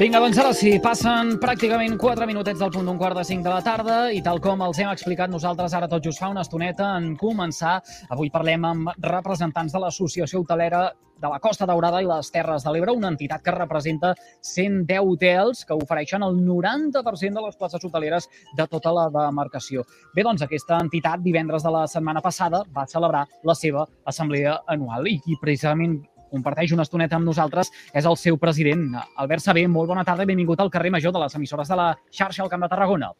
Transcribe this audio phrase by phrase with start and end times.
[0.00, 3.50] Vinga, doncs ara sí, passen pràcticament 4 minutets del punt d'un quart de 5 de
[3.52, 6.94] la tarda i tal com els hem explicat nosaltres ara tot just fa una estoneta
[6.96, 7.74] en començar,
[8.08, 10.86] avui parlem amb representants de l'Associació Hotelera
[11.20, 15.66] de la Costa Daurada i les Terres de l'Ebre, una entitat que representa 110 hotels
[15.68, 19.84] que ofereixen el 90% de les places hoteleres de tota la demarcació.
[20.16, 25.12] Bé, doncs aquesta entitat divendres de la setmana passada va celebrar la seva assemblea anual
[25.12, 29.66] i precisament comparteix una estoneta amb nosaltres és el seu president, Albert Sabé.
[29.68, 32.52] Molt bona tarda i benvingut al carrer Major de les emissores de la xarxa al
[32.52, 33.12] Camp de Tarragona.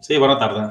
[0.00, 0.70] Sí, bona tarda.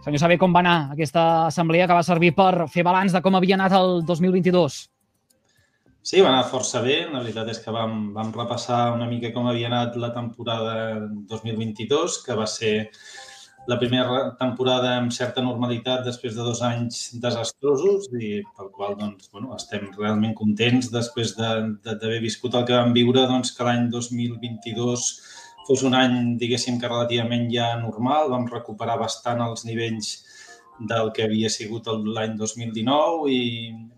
[0.00, 3.36] Senyor Sabé, com va anar aquesta assemblea que va servir per fer balanç de com
[3.36, 4.78] havia anat el 2022?
[6.00, 7.02] Sí, va anar força bé.
[7.12, 10.74] La veritat és que vam, vam repassar una mica com havia anat la temporada
[11.28, 12.72] 2022, que va ser
[13.70, 19.28] la primera temporada amb certa normalitat després de dos anys desastrosos i pel qual doncs,
[19.30, 23.66] bueno, estem realment contents després d'haver de, de, viscut el que vam viure doncs, que
[23.66, 25.06] l'any 2022
[25.68, 28.32] fos un any, diguéssim, que relativament ja normal.
[28.32, 30.16] Vam recuperar bastant els nivells
[30.90, 33.40] del que havia sigut l'any 2019 i,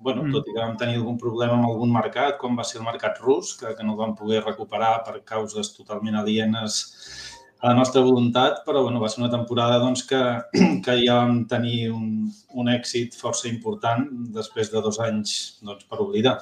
[0.03, 0.33] bueno, mm.
[0.35, 3.21] tot i que vam tenir algun problema amb algun mercat, com va ser el mercat
[3.23, 6.83] rus, que, que no el vam poder recuperar per causes totalment alienes
[7.63, 10.21] a la nostra voluntat, però bueno, va ser una temporada doncs, que,
[10.85, 12.27] que ja vam tenir un,
[12.59, 14.03] un èxit força important
[14.35, 16.41] després de dos anys doncs, per oblidar.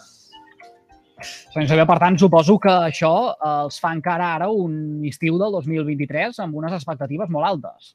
[1.21, 3.13] Senyor Xavier, per tant, suposo que això
[3.45, 7.93] els fa encara ara un estiu del 2023 amb unes expectatives molt altes.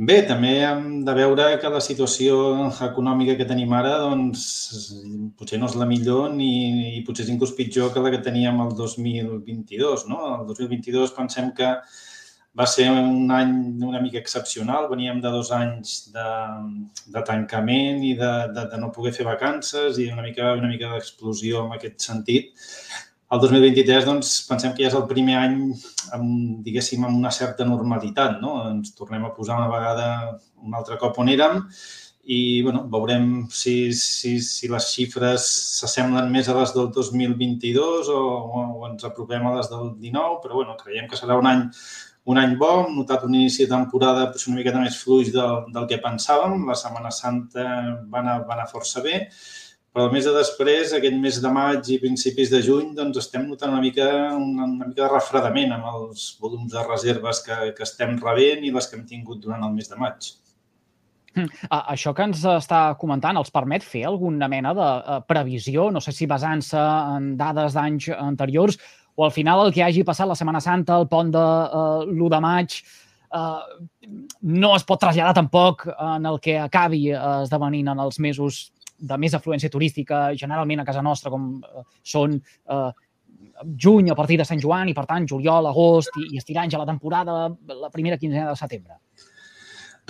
[0.00, 2.36] Bé, també hem de veure que la situació
[2.86, 4.44] econòmica que tenim ara doncs,
[5.36, 6.46] potser no és la millor ni,
[6.96, 10.06] i potser és inclús pitjor que la que teníem el 2022.
[10.08, 10.22] No?
[10.38, 11.68] El 2022 pensem que
[12.56, 13.52] va ser un any
[13.90, 14.88] una mica excepcional.
[14.88, 16.26] Veníem de dos anys de,
[17.18, 20.94] de tancament i de, de, de no poder fer vacances i una mica, una mica
[20.94, 22.56] d'explosió en aquest sentit.
[23.30, 25.56] El 2023, doncs, pensem que ja és el primer any,
[26.16, 26.30] amb,
[26.66, 28.56] diguéssim, amb una certa normalitat, no?
[28.72, 30.06] Ens tornem a posar una vegada
[30.66, 31.60] un altre cop on érem
[32.24, 35.46] i, bueno, veurem si, si, si les xifres
[35.78, 38.20] s'assemblen més a les del 2022 o,
[38.50, 41.66] o ens apropem a les del 19, però, bueno, creiem que serà un any
[42.30, 45.86] un any bo, hem notat un inici de temporada una miqueta més fluix del, del
[45.88, 46.66] que pensàvem.
[46.68, 47.64] La Setmana Santa
[48.10, 49.22] va anar, va anar força bé
[49.90, 53.48] però el mes de després, aquest mes de maig i principis de juny, doncs estem
[53.48, 54.06] notant una mica,
[54.36, 58.70] una, una mica de refredament amb els volums de reserves que, que estem rebent i
[58.74, 60.30] les que hem tingut durant el mes de maig.
[61.34, 61.50] Hm.
[61.94, 66.14] Això que ens està comentant els permet fer alguna mena de eh, previsió, no sé
[66.14, 66.80] si basant-se
[67.16, 68.78] en dades d'anys anteriors
[69.14, 72.30] o al final el que hagi passat la Setmana Santa, el pont de uh, l'1
[72.32, 72.76] de maig,
[73.36, 73.58] uh,
[74.40, 78.70] no es pot traslladar tampoc en el que acabi uh, esdevenint en els mesos
[79.00, 82.90] de més afluència turística, generalment a casa nostra, com eh, són eh,
[83.84, 86.80] juny a partir de Sant Joan i, per tant, juliol, agost i, i estirant ja
[86.80, 89.00] la temporada la primera quinzena de setembre.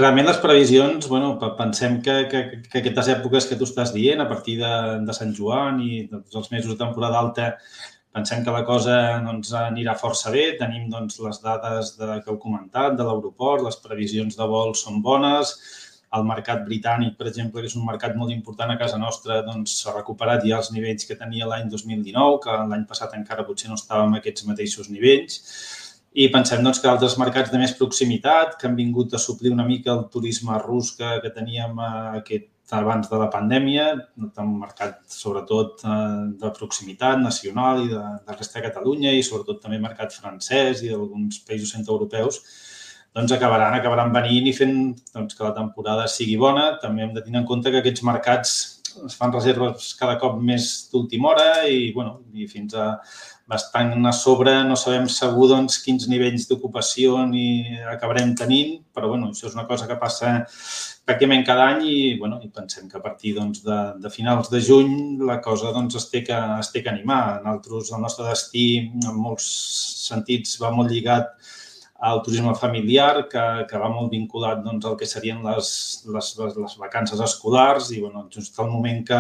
[0.01, 2.41] Realment les previsions, bueno, pensem que, que,
[2.71, 4.73] que aquestes èpoques que tu estàs dient, a partir de,
[5.05, 7.51] de Sant Joan i tots els mesos de temporada alta,
[8.15, 8.97] pensem que la cosa
[9.27, 10.47] doncs, anirà força bé.
[10.59, 15.03] Tenim doncs, les dades de, que heu comentat de l'aeroport, les previsions de vol són
[15.05, 15.53] bones,
[16.19, 19.77] el mercat britànic, per exemple, que és un mercat molt important a casa nostra, doncs
[19.83, 23.79] s'ha recuperat ja els nivells que tenia l'any 2019, que l'any passat encara potser no
[23.79, 25.39] estàvem a aquests mateixos nivells.
[26.19, 29.67] I pensem doncs, que altres mercats de més proximitat, que han vingut a suplir una
[29.67, 33.87] mica el turisme rus que, que teníem aquest abans de la pandèmia,
[34.19, 35.93] un mercat sobretot eh,
[36.43, 40.93] de proximitat nacional i de, de resta de Catalunya i sobretot també mercat francès i
[40.93, 42.41] d'alguns països centroeuropeus,
[43.17, 44.77] doncs acabaran, acabaran venint i fent
[45.15, 46.77] doncs, que la temporada sigui bona.
[46.83, 48.59] També hem de tenir en compte que aquests mercats
[49.07, 52.97] es fan reserves cada cop més d'última hora i, bueno, i fins a
[53.51, 59.31] bastant a sobre no sabem segur doncs, quins nivells d'ocupació ni acabarem tenint, però bueno,
[59.31, 60.37] això és una cosa que passa
[61.07, 64.63] pràcticament cada any i, bueno, i pensem que a partir doncs, de, de finals de
[64.63, 64.93] juny
[65.27, 67.41] la cosa doncs, es, té que, es té que animar.
[67.43, 68.67] Nosaltres, el nostre destí,
[69.03, 69.49] en molts
[70.07, 71.35] sentits, va molt lligat
[72.01, 75.71] al turisme familiar, que, que va molt vinculat doncs, al que serien les,
[76.09, 79.19] les, les, les vacances escolars i bueno, just al moment que,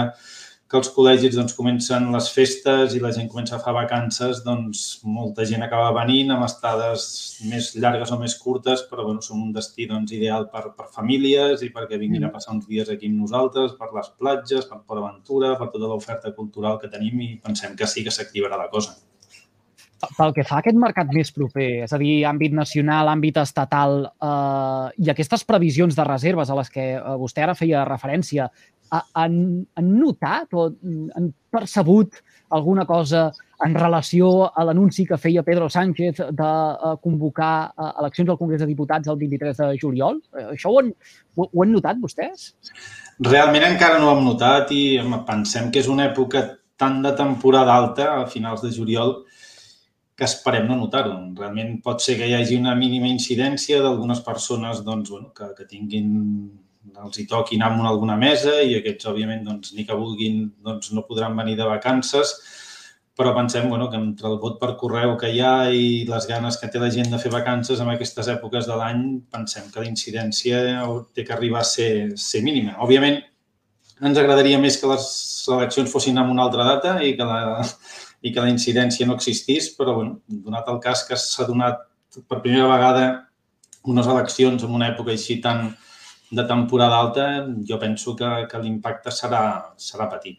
[0.71, 4.85] que els col·legis doncs, comencen les festes i la gent comença a fer vacances, doncs
[5.03, 7.05] molta gent acaba venint amb estades
[7.51, 11.67] més llargues o més curtes, però bueno, som un destí doncs, ideal per, per famílies
[11.67, 12.35] i perquè vinguin a mm.
[12.39, 16.33] passar uns dies aquí amb nosaltres, per les platges, per Port Aventura, per tota l'oferta
[16.39, 18.95] cultural que tenim i pensem que sí que s'activarà la cosa.
[20.01, 24.07] Pel que fa a aquest mercat més proper, és a dir, àmbit nacional, àmbit estatal,
[24.09, 28.49] eh, i aquestes previsions de reserves a les que eh, vostè ara feia referència,
[28.91, 29.35] han,
[29.79, 30.67] han notat o
[31.15, 32.19] han percebut
[32.51, 33.29] alguna cosa
[33.65, 38.63] en relació a l'anunci que feia Pedro Sánchez de uh, convocar uh, eleccions al Congrés
[38.63, 40.19] de Diputats el 23 de juliol?
[40.49, 40.91] Això ho han,
[41.37, 42.51] ho han notat vostès?
[43.21, 44.83] Realment encara no ho hem notat i
[45.29, 46.47] pensem que és una època
[46.81, 49.19] tan de temporada alta, a finals de juliol,
[50.21, 51.15] que esperem no notar-ho.
[51.39, 55.65] Realment pot ser que hi hagi una mínima incidència d'algunes persones doncs, bueno, que, que
[55.65, 56.11] tinguin
[57.01, 61.07] els hi toquin amb alguna mesa i aquests, òbviament, doncs, ni que vulguin, doncs, no
[61.09, 62.35] podran venir de vacances,
[63.17, 66.61] però pensem bueno, que entre el vot per correu que hi ha i les ganes
[66.61, 69.03] que té la gent de fer vacances en aquestes èpoques de l'any,
[69.33, 70.61] pensem que la incidència
[71.17, 71.91] té que arribar a ser,
[72.21, 72.77] ser mínima.
[72.85, 73.23] Òbviament,
[74.05, 75.09] ens agradaria més que les
[75.49, 77.65] eleccions fossin en una altra data i que la,
[78.23, 81.87] i que la incidència no existís, però bueno, donat el cas que s'ha donat
[82.29, 83.05] per primera vegada
[83.91, 85.71] unes eleccions en una època així tan,
[86.31, 87.27] de temporada alta,
[87.67, 89.43] jo penso que, que l'impacte serà,
[89.77, 90.39] serà petit.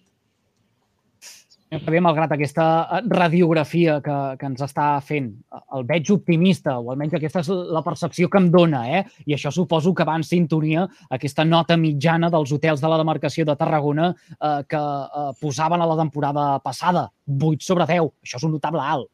[1.71, 5.29] Javier, malgrat aquesta eh, radiografia que, que ens està fent,
[5.77, 9.06] el veig optimista, o almenys aquesta és la percepció que em dona, eh?
[9.23, 10.83] i això suposo que va en sintonia
[11.15, 15.88] aquesta nota mitjana dels hotels de la demarcació de Tarragona eh, que eh, posaven a
[15.88, 18.12] la temporada passada, 8 sobre 10.
[18.27, 19.07] Això és un notable alt.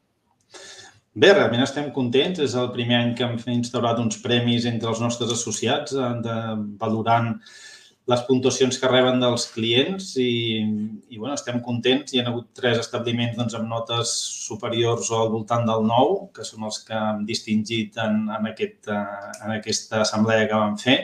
[1.14, 2.42] Bé, realment estem contents.
[2.42, 6.38] És el primer any que hem instaurat uns premis entre els nostres associats eh, de,
[6.82, 7.36] valorant
[8.08, 10.62] les puntuacions que reben dels clients i,
[11.12, 12.14] i bueno, estem contents.
[12.14, 14.14] Hi ha hagut tres establiments doncs, amb notes
[14.48, 18.88] superiors o al voltant del 9, que són els que hem distingit en, en, aquest,
[18.88, 21.02] eh, en aquesta assemblea que vam fer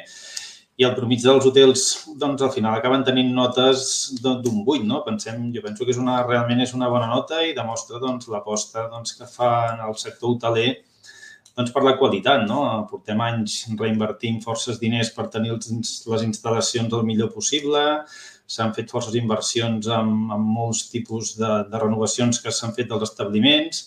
[0.74, 1.82] i el promig dels hotels,
[2.18, 3.84] doncs, al final acaben tenint notes
[4.24, 5.04] d'un 8, no?
[5.06, 8.88] Pensem, jo penso que és una, realment és una bona nota i demostra doncs, l'aposta
[8.90, 10.72] doncs, que fa en el sector hoteler
[11.56, 12.62] doncs, per la qualitat, no?
[12.90, 17.84] Portem anys reinvertint forces diners per tenir les instal·lacions el millor possible,
[18.46, 23.06] s'han fet forces inversions amb, amb molts tipus de, de renovacions que s'han fet dels
[23.06, 23.86] establiments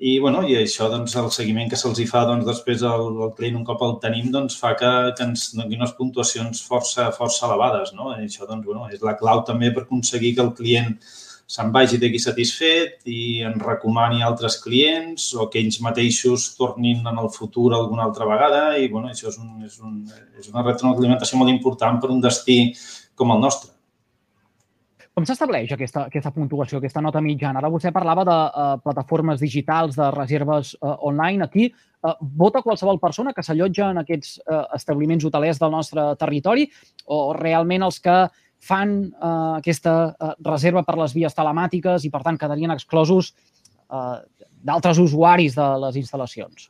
[0.00, 3.34] i, bueno, i això, doncs, el seguiment que se'ls hi fa doncs, després al, al
[3.36, 7.44] client un cop el tenim doncs, fa que, que ens doni unes puntuacions força, força
[7.50, 7.92] elevades.
[7.98, 8.14] No?
[8.14, 10.94] I això doncs, bueno, és la clau també per aconseguir que el client
[11.50, 17.18] se'n vagi d'aquí satisfet i en recomani altres clients o que ells mateixos tornin en
[17.18, 19.98] el futur alguna altra vegada i bueno, això és, un, és, un,
[20.38, 22.60] és una retroalimentació molt important per un destí
[23.18, 23.72] com el nostre.
[25.10, 27.58] Com s'estableix aquesta, aquesta puntuació, aquesta nota mitjana?
[27.58, 31.48] Ara vostè parlava de uh, plataformes digitals, de reserves uh, online.
[31.50, 36.68] Aquí uh, vota qualsevol persona que s'allotja en aquests uh, establiments hotelers del nostre territori
[37.10, 38.16] o realment els que
[38.60, 43.32] fan uh, aquesta uh, reserva per les vies telemàtiques i, per tant, quedarien exclosos
[43.88, 44.20] uh,
[44.60, 46.68] d'altres usuaris de les instal·lacions?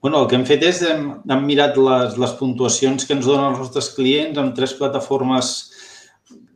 [0.00, 3.50] Bueno, el que hem fet és hem, hem mirat les, les puntuacions que ens donen
[3.50, 5.52] els nostres clients amb tres plataformes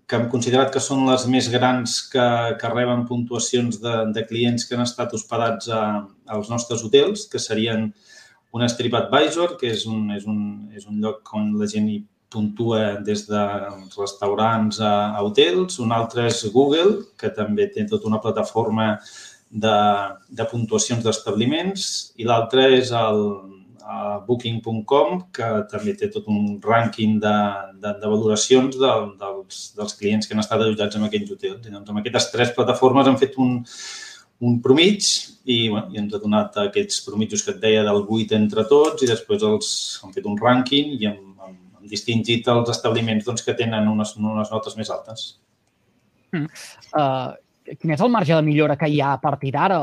[0.08, 2.25] que hem considerat que són les més grans que,
[2.60, 5.82] que reben puntuacions de, de clients que han estat hospedats a,
[6.32, 7.90] als nostres hotels, que serien
[8.55, 10.40] un TripAdvisor, que és un, és un,
[10.72, 11.99] és un lloc on la gent hi
[12.34, 13.44] puntua des de
[13.94, 15.78] restaurants a, hotels.
[15.84, 18.96] Un altre és Google, que també té tota una plataforma
[19.50, 19.78] de,
[20.28, 21.90] de puntuacions d'establiments.
[22.19, 23.22] I l'altre és el,
[24.26, 27.34] Booking.com, que també té tot un rànquing de,
[27.82, 31.66] de, de valoracions de, dels, dels clients que han estat allotjats en aquells hotels.
[31.66, 33.58] I doncs amb aquestes tres plataformes han fet un,
[34.48, 35.04] un promig
[35.44, 39.05] i, bueno, i ens ha donat aquests promitjos que et deia del 8 entre tots
[39.05, 39.69] i després els,
[40.03, 41.33] han fet un rànquing i hem
[41.94, 45.31] distingit els establiments doncs, que tenen unes, unes notes més altes.
[46.34, 46.51] Mm.
[46.93, 47.32] Uh,
[47.65, 49.79] quin és el marge de millora que hi ha a partir d'ara?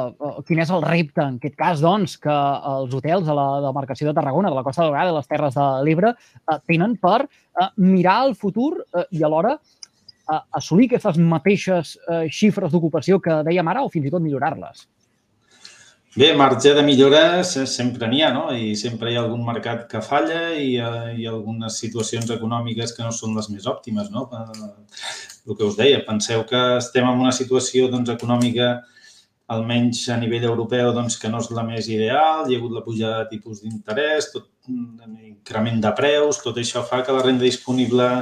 [0.48, 2.38] Quin és el repte, en aquest cas, doncs, que
[2.72, 5.68] els hotels de la demarcació de Tarragona, de la Costa Daurada i les Terres de
[5.88, 11.96] l'Ebre eh, tenen per eh, mirar el futur eh, i alhora eh, assolir aquestes mateixes
[12.06, 14.86] eh, xifres d'ocupació que dèiem ara o fins i tot millorar-les?
[16.14, 18.50] Bé, marge de millora sempre n'hi ha, no?
[18.52, 22.92] I sempre hi ha algun mercat que falla i hi hi ha algunes situacions econòmiques
[22.98, 24.26] que no són les més òptimes, no?
[24.34, 28.70] El que us deia, penseu que estem en una situació doncs, econòmica
[29.56, 32.84] almenys a nivell europeu, doncs, que no és la més ideal, hi ha hagut la
[32.84, 38.14] pujada de tipus d'interès, tot increment de preus, tot això fa que la renda disponible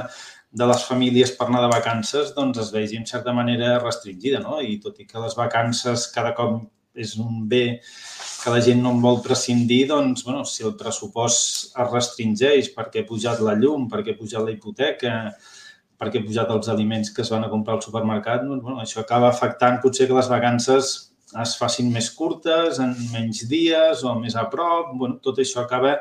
[0.62, 4.62] de les famílies per anar de vacances doncs, es vegi en certa manera restringida, no?
[4.62, 6.60] I tot i que les vacances cada cop
[6.94, 7.80] és un bé
[8.40, 13.04] que la gent no en vol prescindir, doncs, bueno, si el pressupost es restringeix perquè
[13.04, 15.14] ha pujat la llum, perquè ha pujat la hipoteca,
[16.00, 19.04] perquè ha pujat els aliments que es van a comprar al supermercat, doncs, bueno, això
[19.04, 20.90] acaba afectant potser que les vacances
[21.38, 24.94] es facin més curtes, en menys dies o més a prop.
[24.98, 25.96] Bueno, tot això acaba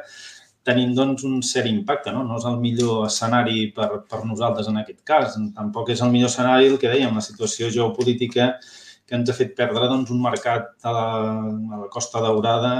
[0.66, 2.14] tenint doncs, un cert impacte.
[2.16, 2.24] No?
[2.26, 5.38] no és el millor escenari per, per nosaltres en aquest cas.
[5.56, 8.56] Tampoc és el millor escenari el que dèiem, la situació geopolítica
[9.10, 11.06] que ens ha fet perdre doncs, un mercat a la,
[11.74, 12.74] a la Costa Daurada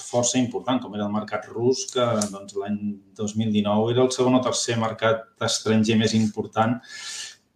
[0.00, 2.78] força important, com era el mercat rus, que doncs, l'any
[3.20, 6.78] 2019 era el segon o tercer mercat estranger més important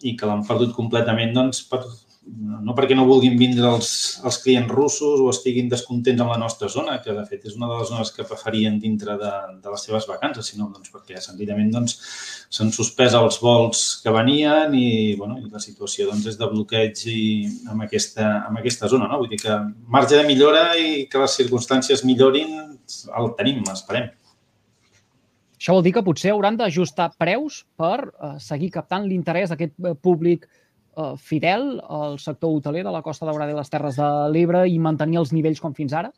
[0.04, 1.80] i que l'han perdut completament doncs, per,
[2.30, 6.68] no perquè no vulguin vindre els, els clients russos o estiguin descontents amb la nostra
[6.68, 9.86] zona, que de fet és una de les zones que preferien dintre de, de les
[9.88, 11.96] seves vacances, sinó doncs, perquè senzillament doncs,
[12.76, 17.24] suspès els vols que venien i, bueno, i la situació doncs, és de bloqueig i,
[17.72, 19.08] amb, aquesta, amb aquesta zona.
[19.08, 19.22] No?
[19.22, 19.58] Vull dir que
[19.88, 22.56] marge de millora i que les circumstàncies millorin
[23.16, 24.12] el tenim, esperem.
[25.60, 29.92] Això vol dir que potser hauran d'ajustar preus per eh, seguir captant l'interès d'aquest eh,
[29.92, 30.46] públic
[31.18, 35.20] fidel al sector hoteler de la Costa Daurada i les Terres de l'Ebre i mantenir
[35.22, 36.12] els nivells com fins ara?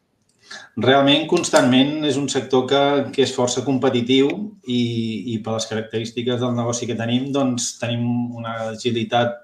[0.84, 2.80] Realment, constantment, és un sector que,
[3.14, 4.30] que és força competitiu
[4.66, 4.80] i,
[5.34, 9.38] i per les característiques del negoci que tenim, doncs tenim una agilitat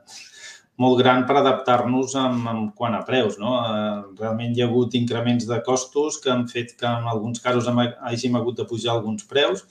[0.78, 3.38] molt gran per adaptar-nos en, en quant a preus.
[3.42, 3.56] No?
[3.58, 7.70] Eh, realment hi ha hagut increments de costos que han fet que en alguns casos
[7.70, 9.64] hàgim hagut de pujar alguns preus,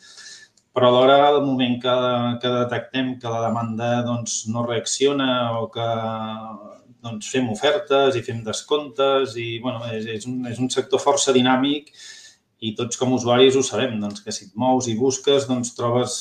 [0.77, 1.93] però alhora al moment que,
[2.41, 5.87] que detectem que la demanda doncs, no reacciona o que
[7.01, 11.33] doncs, fem ofertes i fem descomptes i bueno, és, és, un, és un sector força
[11.33, 11.89] dinàmic
[12.61, 15.73] i tots com a usuaris ho sabem, doncs, que si et mous i busques doncs,
[15.77, 16.19] trobes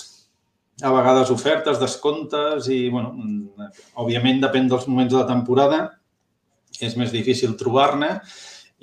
[0.80, 3.12] a vegades ofertes, descomptes i, bueno,
[4.00, 5.82] òbviament depèn dels moments de la temporada,
[6.80, 8.14] és més difícil trobar-ne,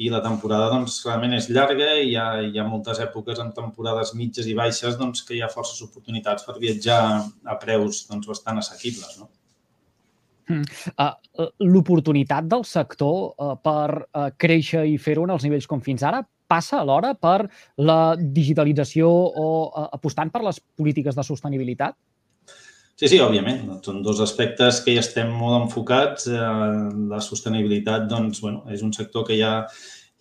[0.02, 3.52] i la temporada doncs, realment és llarga i hi ha, hi ha moltes èpoques en
[3.54, 8.30] temporades mitges i baixes doncs, que hi ha forces oportunitats per viatjar a preus doncs,
[8.30, 9.20] bastant assequibles.
[9.22, 9.30] No?
[10.50, 11.14] Uh,
[11.64, 16.24] L'oportunitat del sector uh, per uh, créixer i fer-ho en els nivells com fins ara
[16.52, 17.46] passa alhora per
[17.80, 21.96] la digitalització o uh, apostant per les polítiques de sostenibilitat?
[22.94, 23.66] Sí, sí, òbviament.
[23.86, 26.28] Són dos aspectes que hi estem molt enfocats.
[26.30, 26.52] Eh,
[27.10, 29.54] la sostenibilitat, doncs, bueno, és un sector que ja,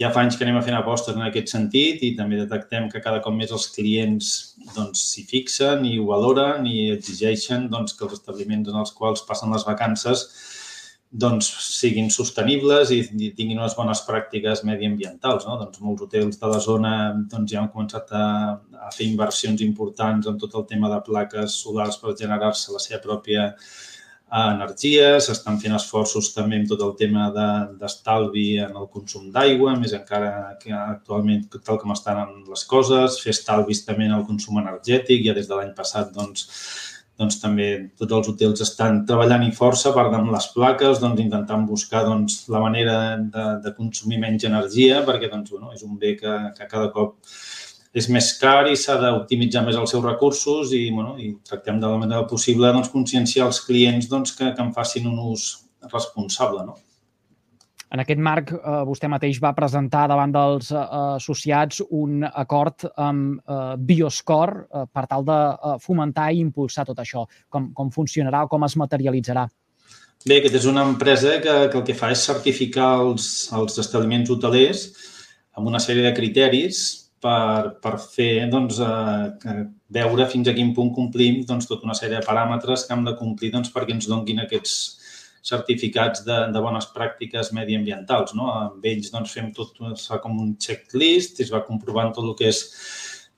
[0.00, 3.02] ja fa anys que anem a fent apostes en aquest sentit i també detectem que
[3.04, 4.32] cada cop més els clients
[4.72, 8.96] doncs, s'hi doncs, fixen i ho valoren i exigeixen doncs, que els establiments en els
[8.96, 10.24] quals passen les vacances
[11.12, 13.02] doncs, siguin sostenibles i
[13.36, 15.44] tinguin unes bones pràctiques mediambientals.
[15.48, 15.58] No?
[15.60, 16.92] Doncs molts hotels de la zona
[17.28, 18.26] doncs, ja han començat a,
[18.88, 23.02] a fer inversions importants en tot el tema de plaques solars per generar-se la seva
[23.04, 25.10] pròpia eh, energia.
[25.20, 29.92] S'estan fent esforços també en tot el tema d'estalvi de, en el consum d'aigua, més
[29.98, 35.26] encara que actualment, tal com estan les coses, fer estalvis també en el consum energètic.
[35.28, 36.48] Ja des de l'any passat doncs,
[37.22, 41.64] doncs també tots els hotels estan treballant i força per amb les plaques, doncs intentant
[41.68, 46.16] buscar doncs, la manera de, de consumir menys energia, perquè doncs, bueno, és un bé
[46.20, 47.16] que, que cada cop
[47.92, 51.88] és més car i s'ha d'optimitzar més els seus recursos i, bueno, i tractem de
[51.88, 55.50] la manera possible doncs, conscienciar els clients doncs, que, que en facin un ús
[55.92, 56.64] responsable.
[56.68, 56.78] No?
[57.92, 60.84] En aquest marc, eh, vostè mateix va presentar davant dels eh,
[61.18, 67.02] associats un acord amb eh, Bioscore eh, per tal de eh, fomentar i impulsar tot
[67.04, 67.26] això.
[67.52, 69.44] Com, com funcionarà o com es materialitzarà?
[70.24, 74.30] Bé, aquesta és una empresa que, que el que fa és certificar els, els establiments
[74.30, 74.86] hotelers
[75.58, 76.82] amb una sèrie de criteris
[77.22, 79.60] per, per fer, doncs, eh,
[79.92, 83.16] veure fins a quin punt complim doncs, tota una sèrie de paràmetres que hem de
[83.18, 84.78] complir doncs, perquè ens donguin aquests,
[85.42, 88.34] certificats de, de bones pràctiques mediambientals.
[88.38, 88.50] No?
[88.54, 92.30] Amb ells doncs, fem tot es fa com un checklist i es va comprovant tot
[92.30, 92.62] el que és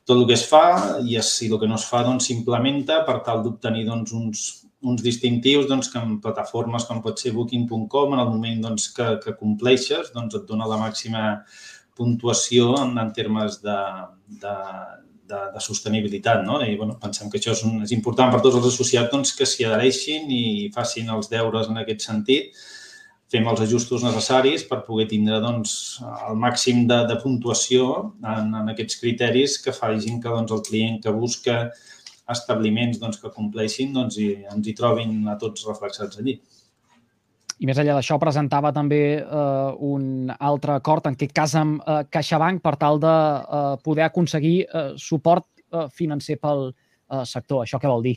[0.04, 0.64] tot el que es fa
[1.00, 4.42] i si el que no es fa doncs, s'implementa per tal d'obtenir doncs, uns,
[4.84, 9.14] uns distintius doncs, que en plataformes com pot ser Booking.com, en el moment doncs, que,
[9.24, 11.24] que compleixes, doncs, et dona la màxima
[11.96, 13.78] puntuació en, en termes de,
[14.44, 14.54] de,
[15.28, 16.44] de, de sostenibilitat.
[16.44, 16.60] No?
[16.62, 19.48] I bueno, pensem que això és, un, és important per tots els associats doncs, que
[19.48, 22.54] s'hi adhereixin i facin els deures en aquest sentit.
[23.32, 25.74] Fem els ajustos necessaris per poder tindre doncs,
[26.28, 27.88] el màxim de, de puntuació
[28.20, 31.62] en, en aquests criteris que facin que doncs, el client que busca
[32.30, 36.38] establiments doncs, que compleixin doncs, i ens hi trobin a tots reflexats allí.
[37.62, 42.02] I més enllà d'això, presentava també eh, un altre acord, en aquest cas amb eh,
[42.10, 47.62] CaixaBank, per tal de eh, poder aconseguir eh, suport eh, financer pel eh, sector.
[47.62, 48.16] Això què vol dir?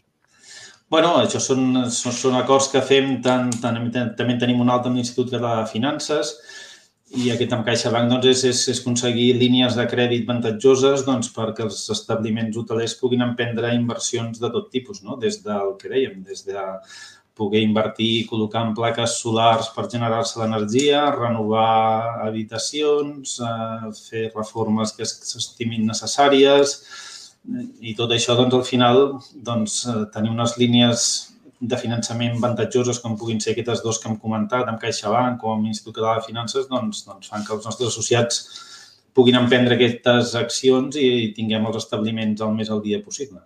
[0.89, 3.75] bueno, això són, són, són acords que fem, tant, tant,
[4.15, 6.31] també tenim un altre amb l'Institut de Finances
[7.15, 11.63] i aquest amb CaixaBank doncs, és, és, és aconseguir línies de crèdit avantatjoses doncs, perquè
[11.67, 15.15] els establiments hotelers puguin emprendre inversions de tot tipus, no?
[15.19, 16.65] des del que dèiem, des de
[17.37, 24.95] poder invertir i col·locar en plaques solars per generar-se l'energia, renovar habitacions, eh, fer reformes
[24.97, 26.79] que s'estimin necessàries,
[27.47, 28.97] I tot això, doncs, al final,
[29.49, 31.03] doncs, eh, tenir unes línies
[31.59, 35.65] de finançament avantatjoses com puguin ser aquestes dos que hem comentat, amb CaixaBank o amb
[35.65, 38.41] l'Institut Català de Finances, doncs, doncs fan que els nostres associats
[39.17, 43.39] puguin emprendre aquestes accions i tinguem els establiments el més al dia possible.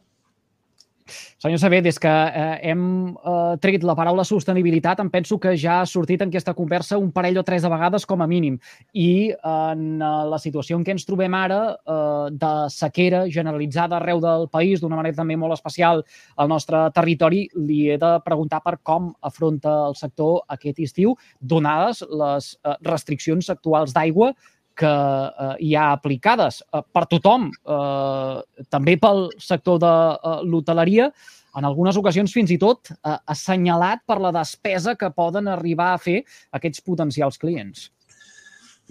[1.42, 2.82] Senyor Saber, des que eh, hem
[3.18, 7.08] eh, tret la paraula sostenibilitat, em penso que ja ha sortit en aquesta conversa un
[7.16, 8.60] parell o tres de vegades com a mínim.
[8.94, 14.22] I en eh, la situació en què ens trobem ara, eh, de sequera generalitzada arreu
[14.22, 16.06] del país, d'una manera també molt especial
[16.38, 22.06] al nostre territori, li he de preguntar per com afronta el sector aquest estiu, donades
[22.06, 24.36] les eh, restriccions actuals d'aigua
[24.82, 31.12] que eh, hi ha aplicades eh, per tothom, eh, també pel sector de eh, l'hoteleria,
[31.58, 36.00] en algunes ocasions fins i tot eh, assenyalat per la despesa que poden arribar a
[36.02, 36.22] fer
[36.58, 37.90] aquests potencials clients.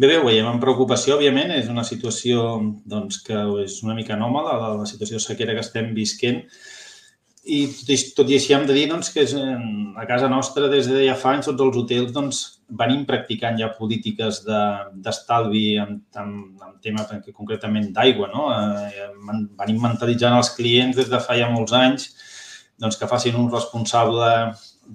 [0.00, 1.50] Bé, bé, ho veiem amb preocupació, òbviament.
[1.52, 2.44] És una situació
[2.88, 6.44] doncs, que és una mica anòmala, la, la situació sequera que estem visquent.
[7.40, 7.60] I
[8.16, 11.16] tot i, així hem de dir doncs, que és, a casa nostra, des de ja
[11.16, 12.40] fa anys, tots els hotels doncs,
[12.80, 16.34] venim practicant ja polítiques d'estalvi de, en, en,
[16.66, 18.28] en tema concretament d'aigua.
[18.34, 18.50] No?
[18.52, 19.08] Eh,
[19.62, 22.10] venim mentalitzant els clients des de fa ja molts anys
[22.80, 24.28] doncs, que facin un responsable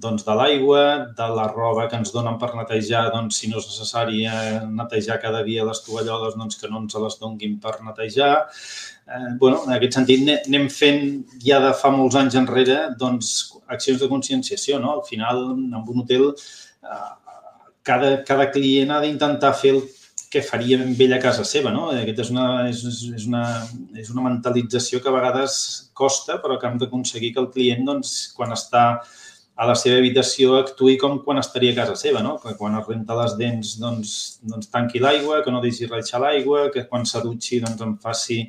[0.02, 0.82] doncs, de l'aigua,
[1.16, 5.18] de la roba que ens donen per netejar, doncs, si no és necessari eh, netejar
[5.22, 8.30] cada dia les tovalloles, doncs, que no ens les donguin per netejar,
[9.08, 11.04] eh, bueno, en aquest sentit anem fent
[11.42, 13.34] ja de fa molts anys enrere doncs,
[13.72, 14.80] accions de conscienciació.
[14.82, 14.98] No?
[14.98, 16.32] Al final, en un hotel,
[16.84, 17.12] eh,
[17.86, 19.84] cada, cada client ha d'intentar fer el
[20.30, 21.72] que faria amb ell a casa seva.
[21.72, 21.88] No?
[21.94, 22.82] Aquesta és una, és,
[23.14, 23.44] és, una,
[23.96, 25.54] és una mentalització que a vegades
[25.96, 28.86] costa, però que hem d'aconseguir que el client, doncs, quan està
[29.56, 32.34] a la seva habitació actuï com quan estaria a casa seva, no?
[32.42, 34.10] Que quan es renta les dents doncs,
[34.44, 38.42] doncs tanqui l'aigua, que no deixi reixar l'aigua, que quan s'adutxi doncs en faci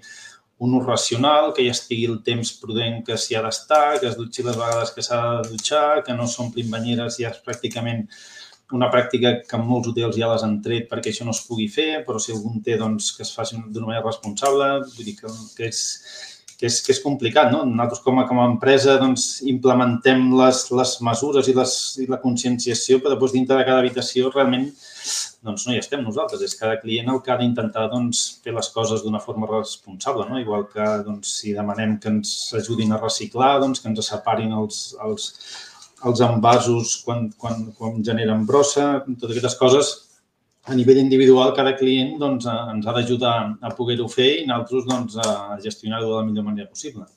[0.60, 4.18] un ús racional, que ja estigui el temps prudent que s'hi ha d'estar, que es
[4.20, 8.08] dutxi les vegades que s'ha de dutxar, que no s'omplin banyeres ja és pràcticament
[8.76, 11.70] una pràctica que en molts hotels ja les han tret perquè això no es pugui
[11.72, 14.68] fer, però si algun té, doncs, que es faci d'una manera responsable.
[14.96, 15.84] Vull dir que, que, és,
[16.58, 17.62] que, és, que és complicat, no?
[17.70, 22.18] Nosaltres com a, com a empresa doncs, implementem les, les mesures i, les, i la
[22.24, 24.72] conscienciació, però després dintre de cada habitació realment
[25.48, 28.72] doncs no hi estem nosaltres, és cada client el que ha d'intentar doncs, fer les
[28.74, 30.42] coses d'una forma responsable, no?
[30.42, 34.82] igual que doncs, si demanem que ens ajudin a reciclar, doncs, que ens separin els,
[35.06, 35.30] els,
[36.10, 39.96] els envasos quan, quan, quan generen brossa, totes aquestes coses
[40.68, 45.16] a nivell individual, cada client doncs, ens ha d'ajudar a poder-ho fer i nosaltres doncs,
[45.24, 47.08] a gestionar-ho de la millor manera possible.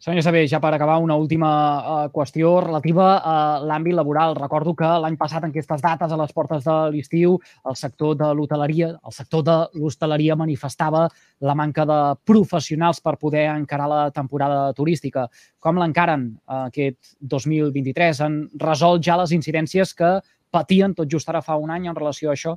[0.00, 4.32] Senyor Saber, ja per acabar, una última uh, qüestió relativa a l'àmbit laboral.
[4.38, 7.36] Recordo que l'any passat, en aquestes dates, a les portes de l'estiu,
[7.68, 11.04] el sector de l'hoteleria, el sector de l'hostaleria manifestava
[11.44, 15.28] la manca de professionals per poder encarar la temporada turística.
[15.60, 18.24] Com l'encaren uh, aquest 2023?
[18.24, 20.16] Han resolt ja les incidències que
[20.50, 22.56] patien tot just ara fa un any en relació a això?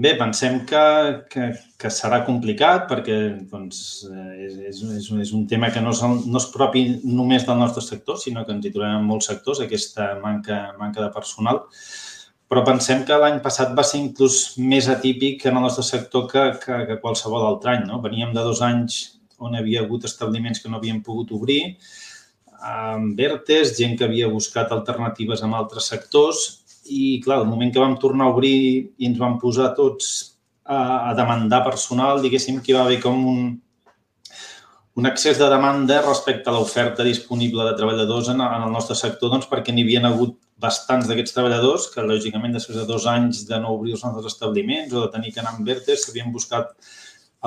[0.00, 0.82] Bé, pensem que,
[1.32, 1.46] que,
[1.80, 3.16] que serà complicat perquè
[3.50, 3.80] doncs,
[4.32, 7.82] és, és, és, és un tema que no és, no és propi només del nostre
[7.84, 11.64] sector, sinó que ens hi trobem en molts sectors, aquesta manca, manca de personal.
[12.50, 16.46] Però pensem que l'any passat va ser inclús més atípic en el nostre sector que,
[16.64, 17.84] que, que qualsevol altre any.
[17.90, 18.00] No?
[18.04, 19.02] Veníem de dos anys
[19.40, 21.76] on havia hagut establiments que no havien pogut obrir,
[22.60, 26.59] amb ERTES, gent que havia buscat alternatives en altres sectors
[26.90, 28.54] i, clar, el moment que vam tornar a obrir
[28.98, 30.10] i ens vam posar tots
[30.64, 33.42] a, a demandar personal, diguéssim que hi va haver com un,
[35.00, 39.32] un excés de demanda respecte a l'oferta disponible de treballadors en, en el nostre sector,
[39.32, 43.60] doncs perquè n'hi havien hagut bastants d'aquests treballadors que, lògicament, després de dos anys de
[43.62, 46.74] no obrir els nostres establiments o de tenir que anar amb Vertes, s'havien buscat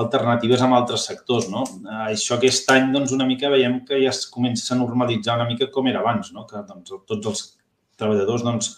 [0.02, 1.46] alternatives amb altres sectors.
[1.52, 1.62] No?
[2.08, 5.70] Això aquest any, doncs, una mica veiem que ja es comença a normalitzar una mica
[5.74, 6.46] com era abans, no?
[6.50, 7.44] que doncs, tots els
[8.00, 8.72] treballadors doncs,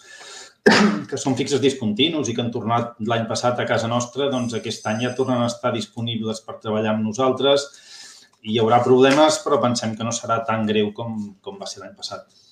[1.09, 4.87] que són fixes discontinus i que han tornat l'any passat a casa nostra, doncs aquest
[4.91, 7.69] any ja tornen a estar disponibles per treballar amb nosaltres.
[8.47, 11.95] Hi haurà problemes, però pensem que no serà tan greu com, com va ser l'any
[11.97, 12.46] passat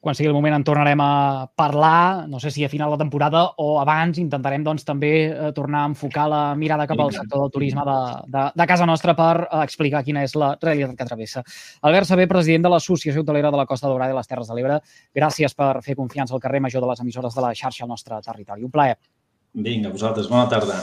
[0.00, 3.42] quan sigui el moment en tornarem a parlar, no sé si a final de temporada
[3.60, 7.52] o abans, intentarem doncs, també eh, tornar a enfocar la mirada cap al sector del
[7.52, 7.98] turisme de,
[8.32, 11.44] de, de casa nostra per eh, explicar quina és la realitat que travessa.
[11.84, 14.80] Albert Saber, president de l'Associació Hotelera de la Costa Daurada i les Terres de l'Ebre,
[15.14, 18.24] gràcies per fer confiança al carrer major de les emissores de la xarxa al nostre
[18.24, 18.64] territori.
[18.64, 18.96] Un plaer.
[19.52, 20.80] Vinga, vosaltres, bona tarda.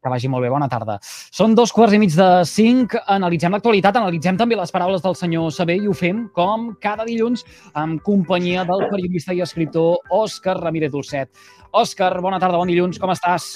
[0.00, 0.94] Que vagi molt bé, bona tarda.
[1.36, 5.50] Són dos quarts i mig de cinc, analitzem l'actualitat, analitzem també les paraules del senyor
[5.52, 7.44] Saber i ho fem com cada dilluns
[7.76, 11.28] amb companyia del periodista i escriptor Òscar Ramírez Dolcet.
[11.76, 13.50] Òscar, bona tarda, bon dilluns, com estàs?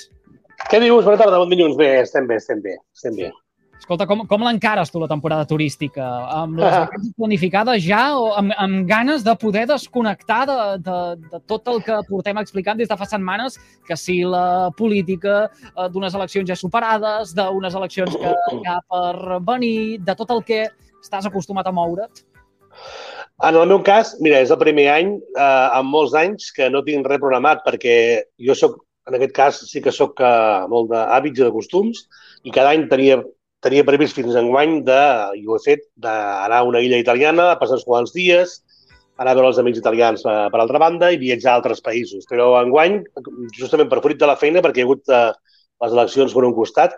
[0.68, 1.08] Què dius?
[1.08, 1.80] Bona tarda, bon dilluns.
[1.80, 3.32] Bé, estem bé, estem bé, estem bé.
[3.78, 6.04] Escolta, com, com l'encares tu la temporada turística?
[6.32, 10.98] Amb les vacances planificades ja o amb, amb ganes de poder desconnectar de, de,
[11.32, 15.88] de tot el que portem explicant des de fa setmanes, que si la política eh,
[15.92, 20.64] d'unes eleccions ja superades, d'unes eleccions que hi ha per venir, de tot el que
[21.04, 22.24] estàs acostumat a moure't?
[23.44, 26.84] En el meu cas, mira, és el primer any eh, en molts anys que no
[26.86, 27.96] tinc res programat perquè
[28.48, 32.06] jo sóc, en aquest cas, sí que sóc eh, molt d'hàbits i de costums
[32.46, 33.20] i cada any tenia
[33.64, 35.00] tenia previst fins enguany de,
[35.40, 38.58] i ho he fet, d'anar a una illa italiana, passar uns quants dies,
[39.18, 42.26] anar a veure els amics italians per, per altra banda i viatjar a altres països.
[42.30, 43.00] Però enguany,
[43.56, 45.28] justament per fruit de la feina, perquè hi ha hagut eh,
[45.84, 46.96] les eleccions per un costat,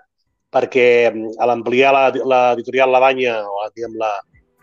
[0.54, 4.12] perquè mm, a l'ampliar l'editorial la, Banya, o diguem, la,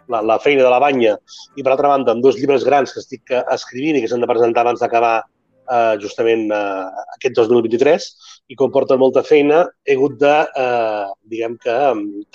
[0.10, 1.18] la, la feina de la Banya,
[1.56, 4.24] i per altra banda, amb dos llibres grans que estic eh, escrivint i que s'han
[4.24, 8.10] de presentar abans d'acabar eh, justament eh, aquest 2023,
[8.52, 11.78] i com porta molta feina, he hagut de, eh, diguem que,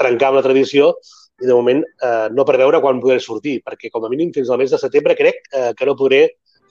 [0.01, 0.95] trencar una tradició
[1.39, 4.59] i de moment eh, no preveure quan podré sortir, perquè com a mínim fins al
[4.63, 6.25] mes de setembre crec eh, que no podré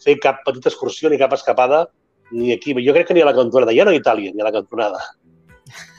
[0.04, 1.86] fer cap petita excursió ni cap escapada
[2.32, 2.76] ni aquí.
[2.84, 5.00] Jo crec que ni a la cantonada, ja no a Itàlia, ni a la cantonada.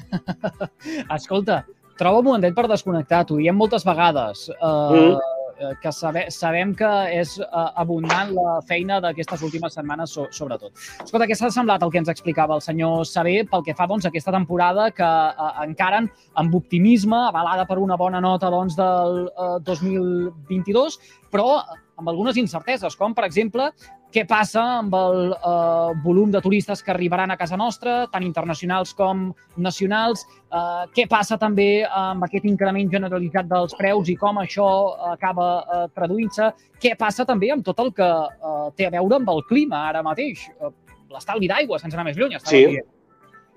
[1.17, 1.63] Escolta,
[1.99, 4.49] troba un momentet per desconnectar, t'ho diem moltes vegades.
[4.59, 5.38] Uh, mm Eh,
[5.83, 10.73] que sabe, sabem que és uh, abundant la feina d'aquestes últimes setmanes, so, sobretot.
[11.03, 14.07] Escolta, què s'ha semblat el que ens explicava el senyor Saber pel que fa doncs,
[14.07, 19.29] a aquesta temporada que uh, encaren amb optimisme, avalada per una bona nota doncs, del
[19.35, 20.99] uh, 2022,
[21.33, 21.61] però
[21.99, 23.73] amb algunes incerteses, com, per exemple,
[24.15, 28.95] què passa amb el eh, volum de turistes que arribaran a casa nostra, tant internacionals
[28.97, 29.29] com
[29.61, 34.69] nacionals, eh, què passa també amb aquest increment generalitzat dels preus i com això
[35.13, 39.33] acaba eh, traduint-se, què passa també amb tot el que eh, té a veure amb
[39.37, 40.75] el clima ara mateix, eh,
[41.13, 42.37] l'estalvi d'aigua, sense anar més lluny.
[42.45, 42.89] Sí, dient.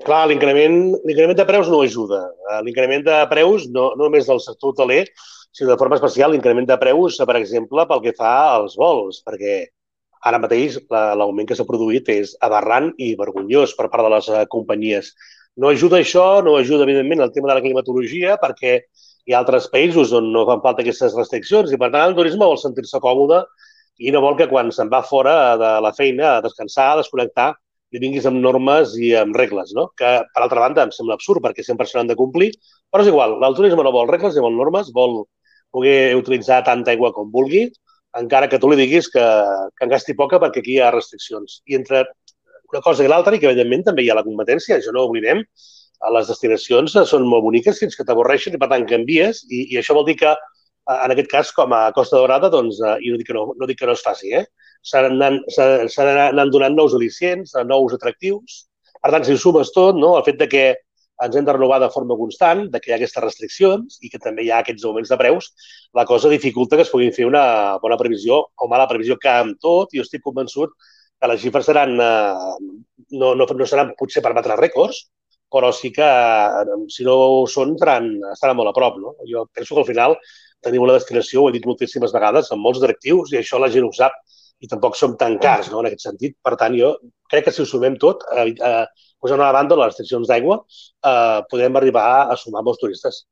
[0.04, 2.26] clar, l'increment de preus no ajuda.
[2.52, 5.06] Eh, l'increment de preus, no, no només del sector hoteler,
[5.52, 9.62] sinó de forma especial l'increment de preus, per exemple, pel que fa als vols, perquè
[10.30, 14.44] ara mateix l'augment que s'ha produït és aberrant i vergonyós per part de les eh,
[14.52, 15.14] companyies.
[15.58, 18.78] No ajuda això, no ajuda, evidentment, el tema de la climatologia, perquè
[19.28, 22.48] hi ha altres països on no fan falta aquestes restriccions i, per tant, el turisme
[22.48, 23.44] vol sentir-se còmode
[24.02, 27.52] i no vol que quan se'n va fora de la feina a descansar, a desconnectar,
[27.92, 29.90] li vinguis amb normes i amb regles, no?
[30.00, 32.54] que, per altra banda, em sembla absurd perquè sempre se n'han de complir,
[32.90, 35.26] però és igual, el turisme no vol regles ni vol normes, vol
[35.76, 37.68] poder utilitzar tanta aigua com vulgui,
[38.20, 39.24] encara que tu li diguis que,
[39.78, 41.62] que en gasti poca perquè aquí hi ha restriccions.
[41.70, 42.04] I entre
[42.72, 45.12] una cosa i l'altra, i que evidentment també hi ha la competència, això no ho
[45.12, 45.44] oblidem,
[46.16, 49.94] les destinacions són molt boniques fins que t'avorreixen i per tant canvies i, i això
[49.94, 50.32] vol dir que
[50.92, 53.80] en aquest cas com a Costa Dorada doncs, i no dic que no, no, dic
[53.80, 54.46] que no es faci, eh?
[54.82, 58.64] s'han d'anar donant nous al·licients, nous atractius.
[59.02, 60.16] Per tant, si ho sumes tot, no?
[60.18, 60.66] el fet de que
[61.26, 64.22] ens hem de renovar de forma constant, de que hi ha aquestes restriccions i que
[64.22, 65.52] també hi ha aquests augments de preus,
[65.98, 67.44] la cosa dificulta que es pugui fer una
[67.84, 70.74] bona previsió o mala previsió que amb tot, jo estic convençut
[71.22, 72.60] que les xifres seran, eh,
[73.22, 75.04] no, no, no seran potser per batre rècords,
[75.54, 78.98] però sí que, eh, si no ho són, estaran, estaran molt a prop.
[78.98, 79.14] No?
[79.30, 80.18] Jo penso que al final
[80.66, 83.86] tenim una destinació, ho he dit moltíssimes vegades, amb molts directius, i això la gent
[83.86, 84.18] ho sap,
[84.62, 86.38] i tampoc som tan cars no, en aquest sentit.
[86.42, 86.96] Per tant, jo
[87.30, 88.86] crec que si ho sumem tot, eh, eh,
[89.22, 90.62] posant a banda les restriccions d'aigua,
[91.12, 93.24] eh, podem arribar a sumar molts turistes.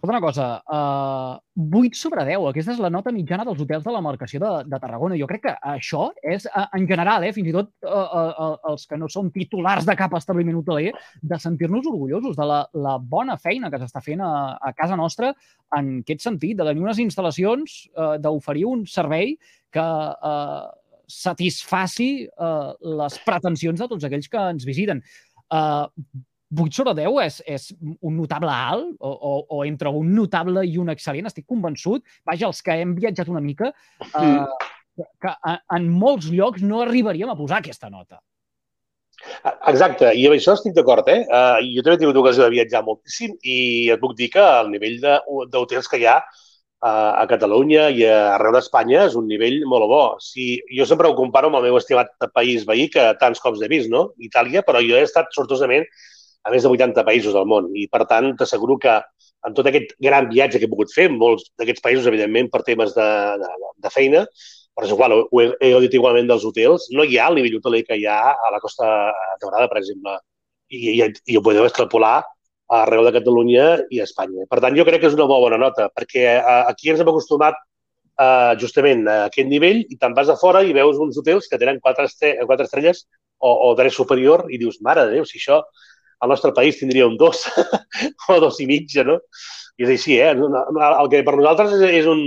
[0.00, 3.92] Escolta una cosa, uh, 8 sobre 10, aquesta és la nota mitjana dels hotels de
[3.92, 5.18] la marcació de, de Tarragona.
[5.20, 8.88] Jo crec que això és, uh, en general, eh, fins i tot uh, uh, els
[8.88, 13.36] que no som titulars de cap establiment hoteler, de sentir-nos orgullosos de la, la bona
[13.36, 15.34] feina que s'està fent a, a casa nostra
[15.76, 19.36] en aquest sentit, de tenir unes instal·lacions, uh, d'oferir un servei
[19.68, 20.64] que uh,
[21.10, 25.02] satisfaci uh, les pretensions de tots aquells que ens visiten.
[25.50, 25.86] Uh,
[26.50, 30.78] 8 sobre 10 és, és un notable alt o, o, o entre un notable i
[30.82, 32.02] un excel·lent, estic convençut.
[32.26, 33.70] Vaja, els que hem viatjat una mica,
[34.18, 35.36] eh, que
[35.76, 38.18] en molts llocs no arribaríem a posar aquesta nota.
[39.68, 41.06] Exacte, i amb això estic d'acord.
[41.12, 41.22] Eh?
[41.28, 43.58] Uh, jo també he tingut ocasió de viatjar moltíssim i
[43.94, 44.98] et puc dir que el nivell
[45.52, 46.18] d'hotels que hi ha
[46.82, 50.02] uh, a Catalunya i arreu d'Espanya és un nivell molt bo.
[50.24, 53.70] Si, jo sempre ho comparo amb el meu estimat país veí, que tants cops he
[53.72, 54.10] vist, no?
[54.18, 55.86] Itàlia, però jo he estat sortosament
[56.44, 57.68] a més de 80 països del món.
[57.76, 58.96] I, per tant, t'asseguro que
[59.46, 62.92] en tot aquest gran viatge que he pogut fer, molts d'aquests països, evidentment, per temes
[62.96, 64.24] de, de, de feina,
[64.76, 67.58] però és igual, ho he, he dit igualment dels hotels, no hi ha el nivell
[67.58, 68.88] hoteler que hi ha a la Costa
[69.42, 70.16] Daurada, per exemple,
[70.70, 72.20] i, i, i ho podeu extrapolar
[72.70, 74.46] arreu de Catalunya i a Espanya.
[74.50, 77.10] Per tant, jo crec que és una molt bona nota, perquè eh, aquí ens hem
[77.10, 77.56] acostumat
[78.20, 81.58] uh, justament a aquest nivell i te'n vas a fora i veus uns hotels que
[81.58, 83.06] tenen quatre, estre quatre estrelles
[83.38, 85.62] o, o dret superior i dius, mare de Déu, si això
[86.20, 87.46] al nostre país tindria un dos
[88.28, 89.18] o dos i mitja, no?
[89.80, 90.34] I és així, eh?
[90.36, 92.24] El que per nosaltres és, és un,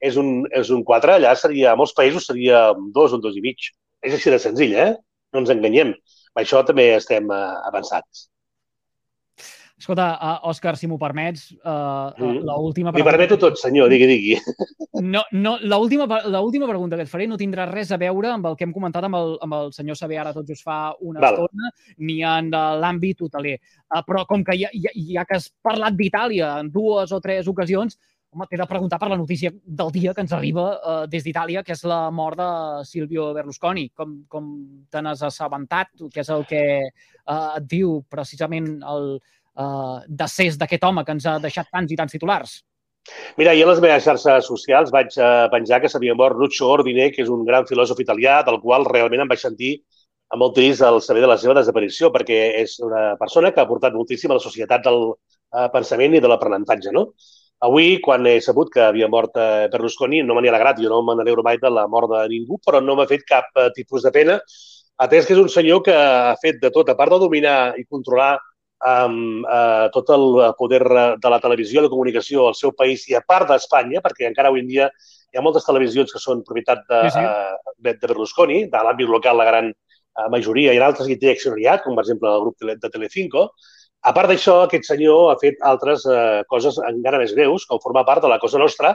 [0.00, 3.36] és un, és un 4, allà seria, a molts països seria un 2, un 2
[3.36, 3.68] i mig.
[4.04, 4.92] És així de senzill, eh?
[5.32, 5.92] No ens enganyem.
[6.34, 8.28] Per això també estem uh, avançats.
[9.74, 12.44] Escolta, uh, Òscar, si m'ho permets, uh, mm.
[12.46, 13.00] l'última pregunta...
[13.00, 14.36] Li permeto tot, senyor, digui, digui.
[15.02, 18.62] No, no, l'última pregunta que et faré no tindrà res a veure amb el que
[18.68, 21.40] hem comentat amb el, amb el senyor Saber ara tot just fa una Val.
[21.42, 21.72] estona,
[22.06, 23.56] ni en l'àmbit hoteler.
[23.90, 27.50] Uh, però com que ja, ja, ja que has parlat d'Itàlia en dues o tres
[27.50, 27.98] ocasions,
[28.30, 31.66] home, t'he de preguntar per la notícia del dia que ens arriba uh, des d'Itàlia,
[31.66, 32.50] que és la mort de
[32.86, 33.88] Silvio Berlusconi.
[33.90, 34.50] Com, com
[34.90, 35.90] te n'has assabentat?
[36.06, 39.16] Què és el que uh, et diu precisament el
[39.56, 42.60] uh, decés d'aquest home que ens ha deixat tants i tants titulars?
[43.36, 47.10] Mira, jo a les meves xarxes socials vaig uh, penjar que s'havia mort Lucio Ordine,
[47.12, 49.76] que és un gran filòsof italià, del qual realment em vaig sentir
[50.34, 53.94] molt trist al saber de la seva desaparició, perquè és una persona que ha portat
[53.94, 57.10] moltíssim a la societat del uh, pensament i de l'aprenentatge, no?
[57.64, 60.98] Avui, quan he sabut que havia mort eh, Berlusconi, no me n'he alegrat, jo no
[61.06, 64.04] me n'alegro mai de la mort de ningú, però no m'ha fet cap eh, tipus
[64.04, 64.34] de pena,
[65.00, 67.86] atès que és un senyor que ha fet de tot, a part de dominar i
[67.86, 68.34] controlar
[68.90, 70.26] um, uh, tot el
[70.58, 70.82] poder
[71.20, 74.64] de la televisió, de comunicació al seu país i a part d'Espanya, perquè encara avui
[74.64, 77.24] en dia hi ha moltes televisions que són propietat de, sí, sí.
[77.24, 81.32] Uh, de Berlusconi, de l'àmbit local la gran uh, majoria, i en altres que té
[81.32, 83.48] accionariat, com per exemple el grup de Telecinco,
[84.04, 88.02] a part d'això, aquest senyor ha fet altres eh, coses encara més greus, com formar
[88.04, 88.90] part de la Cosa Nostra,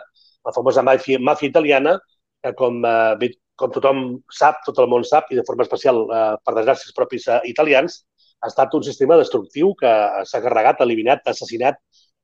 [0.45, 1.95] la famosa màfia, màfia italiana,
[2.43, 6.35] que com, eh, com tothom sap, tot el món sap, i de forma especial eh,
[6.45, 8.03] per desgràcia els propis eh, italians,
[8.39, 9.91] ha estat un sistema destructiu que
[10.29, 11.79] s'ha carregat, eliminat, assassinat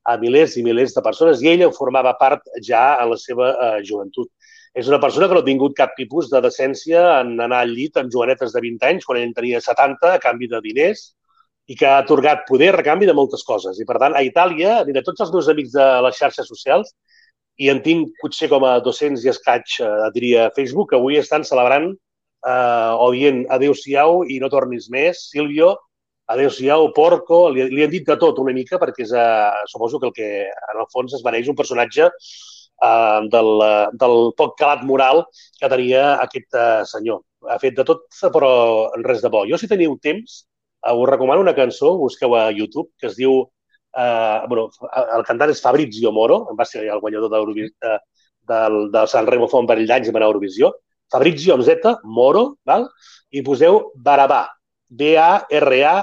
[0.06, 3.52] a milers i milers de persones i ell en formava part ja en la seva
[3.54, 4.30] eh, joventut.
[4.76, 7.98] És una persona que no ha tingut cap tipus de decència en anar al llit
[7.98, 11.08] amb jovenetes de 20 anys quan ell en tenia 70 a canvi de diners,
[11.66, 13.80] i que ha atorgat poder a canvi de moltes coses.
[13.82, 16.92] I, per tant, a Itàlia, de tots els meus amics de les xarxes socials,
[17.58, 21.48] i en tinc potser com a 200 i escaig, eh, diria, Facebook, que avui estan
[21.48, 25.74] celebrant eh, o dient adeu-siau i no tornis més, Silvio,
[26.34, 30.10] adeu-siau, porco, li, li han dit de tot una mica perquè és, eh, suposo que
[30.10, 33.54] el que en el fons es mereix un personatge eh, del,
[34.02, 35.24] del poc calat moral
[35.60, 37.22] que tenia aquest eh, senyor.
[37.50, 38.52] Ha fet de tot, però
[39.06, 39.44] res de bo.
[39.46, 40.44] Jo, si teniu temps,
[40.86, 43.42] Uh, us recomano una cançó, busqueu a YouTube, que es diu...
[43.96, 44.68] Uh, bueno,
[45.16, 47.94] el cantant és Fabrizio Moro, va ser el guanyador de, de,
[48.52, 50.74] del, del San Remo fa un parell d'anys en Eurovisió.
[51.12, 52.90] Fabrizio amb Z, Moro, val?
[53.32, 54.44] i poseu Barabà,
[54.92, 55.96] B-A-R-A,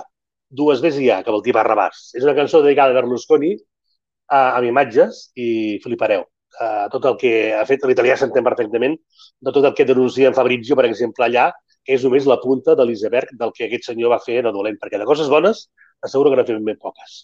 [0.52, 2.10] dues Bs i A, que vol dir Barrabàs.
[2.18, 6.26] És una cançó dedicada a Berlusconi, uh, amb imatges, i flipareu.
[6.52, 8.98] Uh, tot el que ha fet l'italià s'entén perfectament
[9.40, 11.48] de tot el que denuncia en Fabrizio, per exemple, allà,
[11.88, 15.00] és només la punta de l'iceberg del que aquest senyor va fer de dolent, perquè
[15.00, 15.66] de coses bones
[16.04, 17.22] asseguro que n'ha fet ben poques.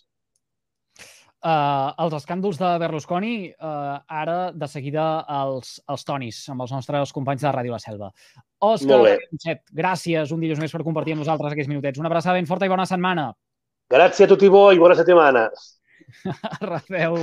[1.39, 7.13] Uh, els escàndols de Berlusconi, uh, ara de seguida els, els tonis, amb els nostres
[7.15, 8.09] companys de Ràdio La Selva.
[8.67, 8.99] Òscar
[9.31, 12.03] Pinchet, gràcies un dilluns més per compartir amb nosaltres aquests minutets.
[12.03, 13.31] Una abraçada ben forta i bona setmana.
[13.89, 15.47] Gràcies a tot i bo i bona setmana.
[16.73, 17.15] Rafeu.